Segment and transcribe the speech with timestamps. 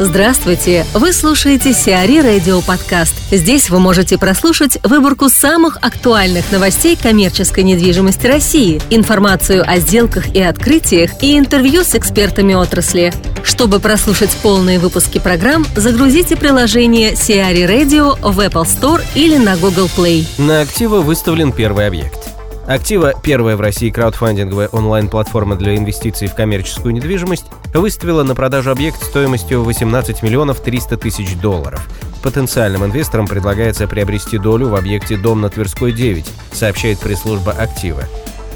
[0.00, 0.84] Здравствуйте!
[0.92, 3.14] Вы слушаете Сиари Радио Подкаст.
[3.30, 10.42] Здесь вы можете прослушать выборку самых актуальных новостей коммерческой недвижимости России, информацию о сделках и
[10.42, 13.12] открытиях и интервью с экспертами отрасли.
[13.44, 19.88] Чтобы прослушать полные выпуски программ, загрузите приложение Сиари Radio в Apple Store или на Google
[19.96, 20.26] Play.
[20.38, 22.18] На актива выставлен первый объект.
[22.66, 27.44] Актива, первая в России краудфандинговая онлайн-платформа для инвестиций в коммерческую недвижимость,
[27.74, 31.86] выставила на продажу объект стоимостью 18 миллионов 300 тысяч долларов.
[32.22, 38.04] Потенциальным инвесторам предлагается приобрести долю в объекте «Дом на Тверской 9», сообщает пресс-служба «Актива».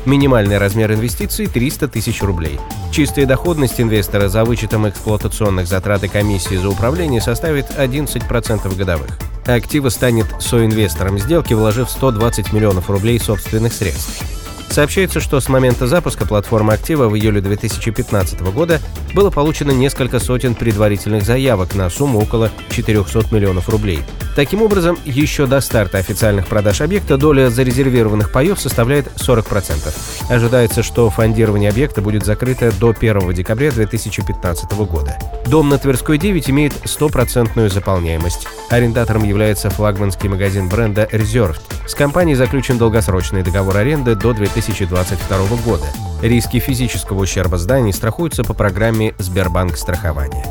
[0.07, 2.59] Минимальный размер инвестиций– 300 тысяч рублей.
[2.93, 9.19] Чистая доходность инвестора за вычетом эксплуатационных затрат и комиссии за управление составит 11% годовых.
[9.47, 14.38] Актива станет соинвестором сделки, вложив 120 миллионов рублей собственных средств.
[14.79, 18.81] Сообщается, что с момента запуска платформы актива в июле 2015 года
[19.13, 24.05] было получено несколько сотен предварительных заявок на сумму около 400 миллионов рублей.
[24.39, 29.93] Таким образом, еще до старта официальных продаж объекта доля зарезервированных паев составляет 40%.
[30.31, 35.19] Ожидается, что фондирование объекта будет закрыто до 1 декабря 2015 года.
[35.49, 38.47] Дом на Тверской 9 имеет стопроцентную заполняемость.
[38.71, 41.59] Арендатором является флагманский магазин бренда Reserved.
[41.89, 45.87] С компанией заключен долгосрочный договор аренды до 2022 года.
[46.23, 50.47] Риски физического ущерба зданий страхуются по программе Сбербанк страхования.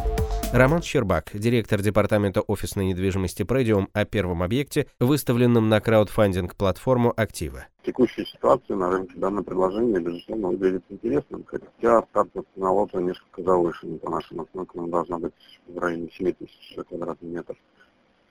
[0.54, 7.66] Роман Щербак, директор департамента офисной недвижимости Predium о первом объекте, выставленном на краудфандинг-платформу «Актива».
[7.86, 13.98] Текущая ситуация на рынке данное предложение, безусловно, выглядит интересным, хотя стартовая цена лота несколько завышена.
[13.98, 15.34] По нашим оценкам должна быть
[15.68, 17.58] в районе 7 тысяч квадратных метров.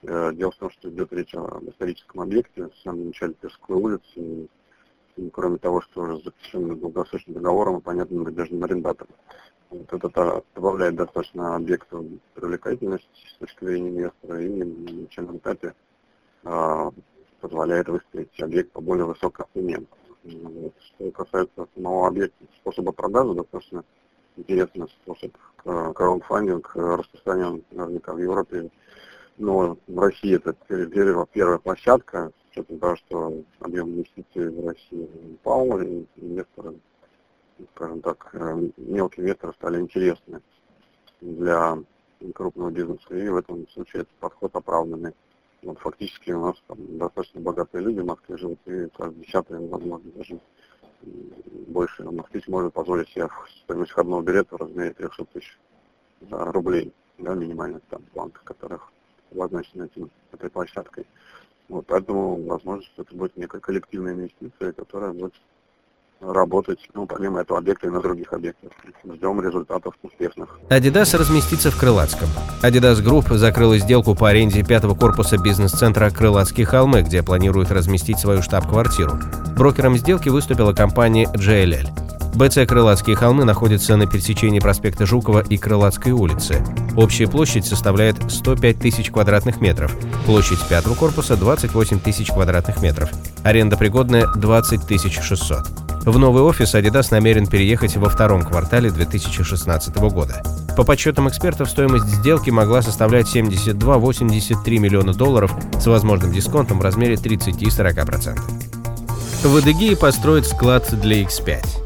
[0.02, 4.48] Э, дело в том, что идет речь об историческом объекте в самом начале Тверской улицы,
[5.16, 9.14] и, кроме того, что уже заключен долгосрочным договором и понятным надежным арендатором.
[9.70, 15.74] Вот это добавляет достаточно объекту привлекательность с точки зрения инвестора и на начальном этапе
[16.44, 16.90] а,
[17.40, 19.82] позволяет выставить объект по более высокой цене.
[20.24, 20.74] Вот.
[20.80, 23.84] Что касается самого объекта, способа продажи, достаточно
[24.36, 25.32] интересный способ
[25.64, 28.70] краудфандинг, распространен наверняка в Европе,
[29.38, 35.08] но в России это первая, первая площадка, с учетом того, что объем инвестиций в России
[35.34, 36.74] упал, и инвесторы
[37.74, 40.40] скажем так, э, мелкие инвесторы стали интересны
[41.20, 41.78] для
[42.34, 45.14] крупного бизнеса, и в этом случае этот подход оправданный.
[45.62, 50.10] Вот фактически у нас там достаточно богатые люди в Москве живут, и каждый десятый, возможно,
[50.14, 50.38] даже
[51.66, 53.28] больше москвич может позволить себе
[53.64, 55.58] стоимость входного билета в размере 300 тысяч
[56.30, 58.92] рублей, да, минимальных там банк, которых
[59.32, 61.06] обозначены этим, этой площадкой.
[61.68, 65.34] Вот, поэтому, возможно, что это будет некая коллективная инвестиция, которая будет
[66.20, 68.70] работать, ну, помимо этого объекта и на других объектах.
[69.04, 70.58] Ждем результатов успешных.
[70.70, 72.28] Adidas разместится в Крылатском.
[72.62, 78.42] Adidas Group закрыла сделку по аренде пятого корпуса бизнес-центра «Крылатские холмы», где планирует разместить свою
[78.42, 79.18] штаб-квартиру.
[79.56, 81.88] Брокером сделки выступила компания JLL.
[82.36, 86.62] БЦ «Крылатские холмы» находится на пересечении проспекта Жукова и Крылатской улицы.
[86.94, 89.96] Общая площадь составляет 105 тысяч квадратных метров.
[90.26, 93.10] Площадь пятого корпуса– 28 тысяч квадратных метров.
[93.42, 95.85] Аренда пригодная– 20 600.
[96.06, 100.40] В новый офис Adidas намерен переехать во втором квартале 2016 года.
[100.76, 107.16] По подсчетам экспертов, стоимость сделки могла составлять 72-83 миллиона долларов с возможным дисконтом в размере
[107.16, 108.38] 30-40%.
[109.42, 111.85] В Адыгее построят склад для X5.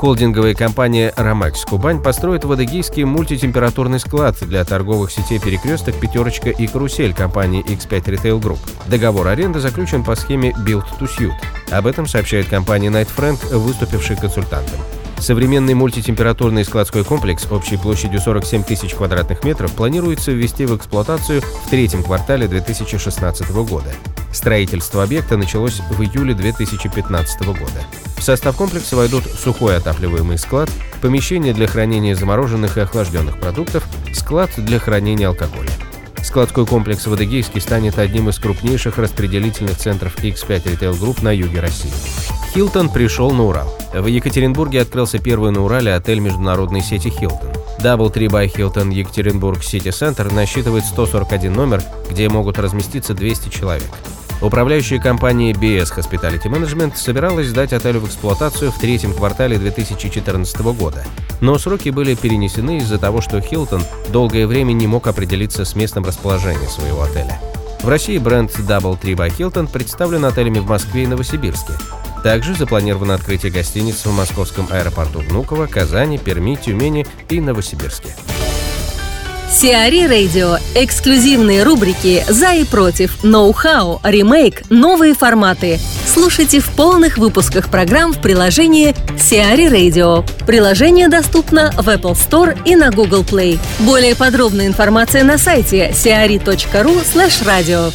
[0.00, 6.66] Холдинговая компания «Ромакс Кубань» построит в Адыгейске мультитемпературный склад для торговых сетей «Перекресток», «Пятерочка» и
[6.66, 8.60] «Карусель» компании X5 Retail Group.
[8.86, 11.34] Договор аренды заключен по схеме «Build to Suit».
[11.70, 14.80] Об этом сообщает компания Night Friend, выступившая консультантом.
[15.20, 21.68] Современный мультитемпературный складской комплекс общей площадью 47 тысяч квадратных метров планируется ввести в эксплуатацию в
[21.68, 23.92] третьем квартале 2016 года.
[24.32, 27.84] Строительство объекта началось в июле 2015 года.
[28.16, 30.70] В состав комплекса войдут сухой отапливаемый склад,
[31.02, 35.70] помещение для хранения замороженных и охлажденных продуктов, склад для хранения алкоголя.
[36.22, 41.60] Складской комплекс в Адыгейске станет одним из крупнейших распределительных центров X5 Retail Group на юге
[41.60, 41.92] России.
[42.52, 43.72] Хилтон пришел на Урал.
[43.94, 47.52] В Екатеринбурге открылся первый на Урале отель международной сети Хилтон.
[47.78, 51.80] Double Tree by Hilton Екатеринбург Сити Центр насчитывает 141 номер,
[52.10, 53.88] где могут разместиться 200 человек.
[54.42, 61.04] Управляющая компания BS Hospitality Management собиралась сдать отель в эксплуатацию в третьем квартале 2014 года,
[61.40, 66.04] но сроки были перенесены из-за того, что Hilton долгое время не мог определиться с местом
[66.04, 67.40] расположения своего отеля.
[67.82, 71.74] В России бренд Double Tree by Hilton представлен отелями в Москве и Новосибирске.
[72.22, 78.14] Также запланировано открытие гостиниц в московском аэропорту Внуково, Казани, Перми, Тюмени и Новосибирске.
[79.50, 80.58] Сиари Радио.
[80.76, 85.80] Эксклюзивные рубрики «За и против», «Ноу-хау», «Ремейк», «Новые форматы».
[86.06, 90.24] Слушайте в полных выпусках программ в приложении Сиари Radio.
[90.46, 93.58] Приложение доступно в Apple Store и на Google Play.
[93.80, 97.92] Более подробная информация на сайте siari.ru slash radio.